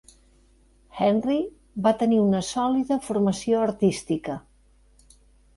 [1.07, 1.35] Henry
[1.87, 4.39] va tenir una sòlida formació artística.